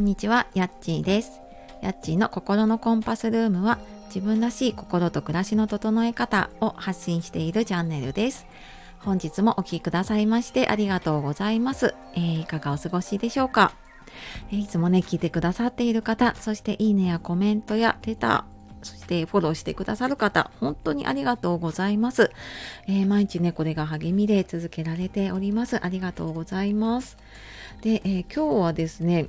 [0.00, 1.42] んにちは、やっちーです。
[1.82, 8.46] やっちーの心のコンパスルームは自分らしい心と暮らしの整え方を発信しているチャンネルです。
[9.00, 11.94] 本日もお聴きくださいましてありがとうございます。
[12.14, 13.72] えー、いかがお過ごしでしょうか、
[14.50, 22.30] えー、いつもね、聞いてくださっている方、そしていいねやコメントやレター、そしてフォローしてくださる方、本当にありがとうございます。
[22.86, 25.84] えー、毎日ね、これが励みで続けられております。
[25.84, 27.18] ありがとうございます。
[27.82, 29.28] で、えー、今日はですね、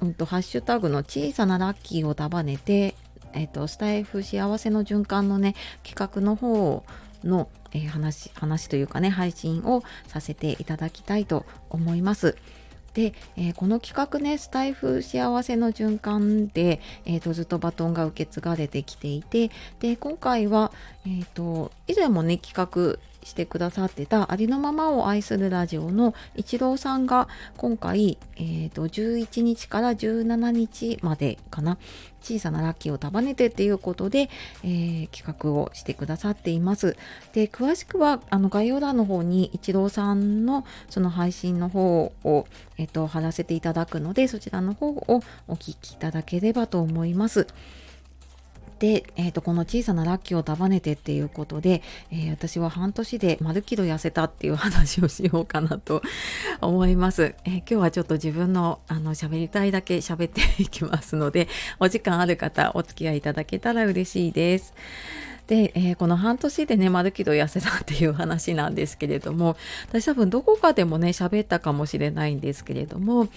[0.00, 2.94] うんと、ハッシュタグの小さなラッキーを束ねて、
[3.32, 6.84] えっ、と、スタイフ幸せの循環のね、企画の方
[7.22, 12.36] の、えー、話、話というかね、配信をさせていただきたいと思います。
[12.94, 20.72] で、えー、この企画ね、スタイフ幸せの循環で、えーと、ずっとバトンが受け継がれてきていて、で、今回は、
[21.04, 31.78] えーと以前もね、企画してくださってたありのままを愛するラジオの一郎さんが今回、えーと、11日から17日までかな
[32.22, 34.28] 小さなラッキーを束ねてっていうことで、
[34.62, 36.96] えー、企画をしてくださっています。
[37.32, 42.46] で詳しくはあの概要欄の方に一郎さんのその配信の方を、
[42.78, 47.46] えーと貼らせていただくのでそちらの方をお聞きいただければと思います。
[48.80, 56.02] で、えーと、この小さなラッキーを束ねてっていうことで、えー、私は半年で丸キロ痩せたっていう話をしようかなと
[56.62, 57.34] 思います。
[57.44, 61.46] えー、今日はちょっと自分のあの喋りたいだけ喋っていきますので、
[61.78, 64.72] お時間ある方お付き合いいただけたら嬉しいです。
[65.46, 69.58] で、えー、この半年でね、丸キロ痩せたっていう話なんですけれども、
[69.90, 73.28] 私多分どこかでもね、喋ったかもしれないんですけれども、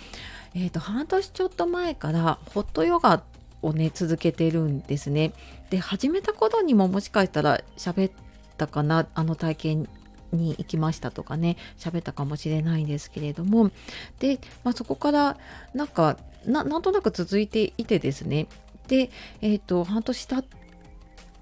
[0.56, 3.24] えーと、半年ちょっと前からホットヨガ
[3.64, 5.34] をね続けてるんですね。
[5.70, 8.12] で始めた頃にももしかしたら喋っ
[8.58, 9.90] たかなあの体験
[10.32, 13.72] に行きましたとかね喋ったかもしれないんですけれども
[14.20, 15.38] で、まあ、そこから
[15.74, 18.48] なんかなんとなく続いていてですね
[18.88, 19.10] で、
[19.42, 20.46] えっ、ー、と半年経っ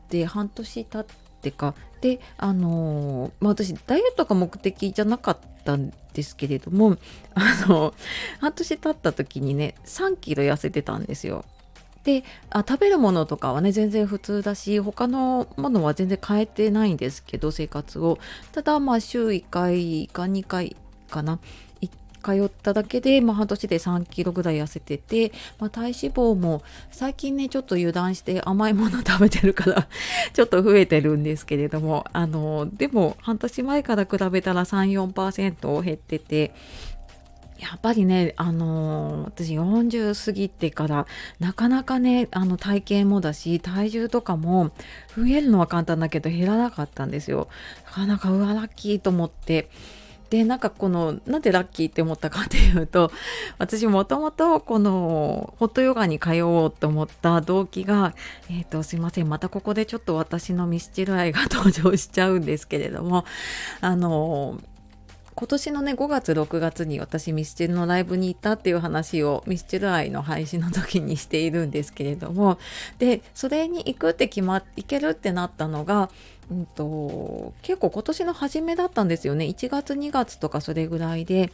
[0.10, 1.06] て半年経っ
[1.42, 6.98] てかであのー、まあ、私ダイエットが目的じゃなかったんですけれども
[7.34, 7.94] あの
[8.40, 11.46] 半年経った時にね3キロ痩せてたんですよ。
[12.04, 18.18] であ食べるものとかはね全然普通だし他のものは全然変えてないんですけど生活を。
[18.52, 20.76] ただまあ週1回か2回
[21.10, 21.40] かな。
[22.22, 29.88] 通っただけで、まあ、半年で3キロぐらい痩せてて、まあ、体脂肪も最近ねちょっと油断して甘いもの食べてるから
[30.34, 36.54] ちょっと増えてるんですけれどもあのでも半年前から比べたら34%減ってて
[37.62, 41.06] やっぱりね、あのー、私40過ぎてから
[41.40, 44.72] なかなかね、あの体型もだし、体重とかも
[45.16, 47.48] 増えるのは簡単だけど減らなかったんですよ。
[47.86, 49.70] なかなかうわ、ラッキーと思って。
[50.32, 53.12] で、なんかこの、なんでラッキーって思ったかっていうと、
[53.60, 58.16] 私もともとこのホットヨガに通おうと思った動機が、
[58.50, 63.26] えっ、ー、と、すいません、またここでちょっと私のミスチル愛が登場しちゃうんですけれども、
[63.82, 64.71] あのー
[65.36, 72.60] 今年のね5月6月に私ミスチルのライブに行ったっていう話をミスチル愛の配信の時にしているんですけれども
[73.00, 76.10] でそれに行くって決まっ行けるってなったのが、
[76.50, 79.46] うんと、結構今年の初めだったんですよね。
[79.46, 81.52] 1月2月とかそれぐらいで。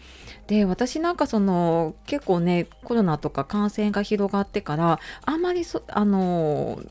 [0.48, 6.82] で私なんかその結構ねコロナとか感染が広がってからあんまりそあの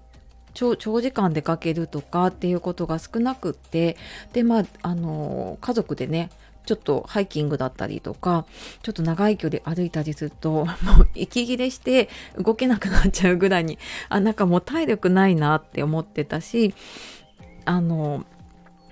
[0.55, 3.97] 長時間出かけるとかっていうことが少なくって
[4.33, 6.31] でまああの家族でね
[6.67, 8.45] ちょっとハイキングだったりとか
[8.83, 13.79] ちょっと長い距離歩いたりすると もう息切れして動けなくなっちゃうぐらいに
[14.09, 16.75] あなんかもう体力ないなって思ってたし
[17.65, 18.27] あの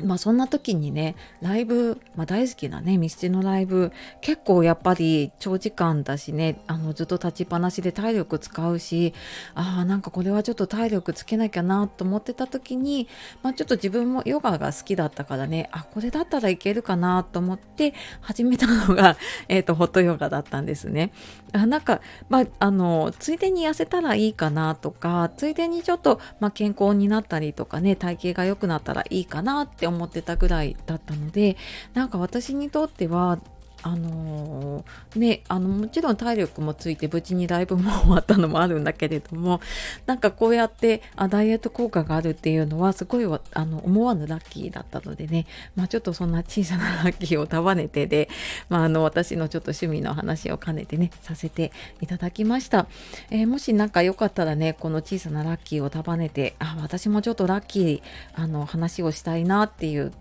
[0.02, 9.14] まあそんな時にねライブ、まあ、大好きなねミスチのライブ結構やっぱり長時間だしねあのずっと立ちっぱなしで体力使うし
[9.54, 13.08] ああなんかこれはちょっと体力つけなきゃなと思ってた時に、
[13.42, 19.16] まあ、ちょっと自分もヨガが好きだったからねあこれだったらいけるかなと思って始めたのが、
[19.48, 21.12] えーと、ホットヨガだったんですね。
[21.52, 31.58] あなんか、まあ、あのついでに痩せたらいいかなとかついでにちょっと、まあ、健康になったりとかね体型が良くなったらいいかなってって思ってたぐらいだったので
[31.92, 33.38] なんか私にとっては
[33.84, 39.60] あのー、ね、あのもちろん体力もついて無事にライブも終わったのもあるんだけれども
[40.06, 45.46] なんかこうやってあダイエット効果があるっていうのはすごいあの思わぬラッキーだったのでね、
[45.76, 48.30] まあ、ちょっとそんな小さなラッキーを束ねてで、
[48.70, 51.70] まあ、あの私のちょっと趣味の話を兼ねてねさせて
[52.00, 52.86] いただきました、
[53.30, 58.02] えー、もし何かよかったらねこの小さなラッキーを束ねてあ私もちょっとラッキー
[58.34, 60.12] あの話をしたいなっていう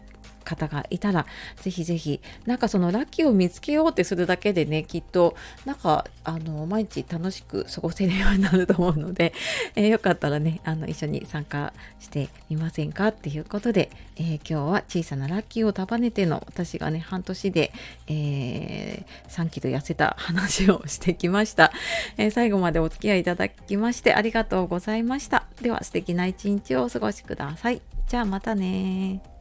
[0.43, 1.25] 方がいたら
[1.61, 5.35] ぜひぜひなんかそのラッキーを見つけようってするだけでねきっと
[5.65, 9.33] なんかあの毎日楽しく過ごせるようになると思うので、
[9.75, 17.71] えー、よかったらねあの一緒に参加してみませんかっていうことで、えー、今日は小さなラッキーを束ねての私がね半年で、
[18.07, 21.71] えー、3キロ痩せた話をしてきました、
[22.17, 25.45] え最後までお付き合いいただきましてありがとうございました。
[25.61, 27.81] では素敵な一日をお過ごしください。
[28.07, 29.32] じゃあまたね